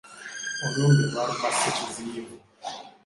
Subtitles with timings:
[0.65, 2.37] Olumbe lwaluma Ssekiziyivu!